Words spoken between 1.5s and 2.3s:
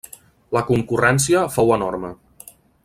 fou enorme.